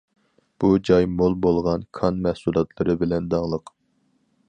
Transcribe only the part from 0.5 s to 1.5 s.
بۇ جاي مول